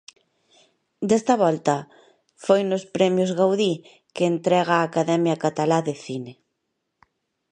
Desta 1.09 1.33
volta 1.45 1.75
foi 2.45 2.61
nos 2.69 2.83
Premios 2.95 3.31
Gaudí, 3.39 3.73
que 4.15 4.29
entrega 4.33 4.73
a 4.77 4.85
Academia 4.89 5.41
Catalá 5.43 5.79
de 5.87 5.93
Cine. 6.05 6.33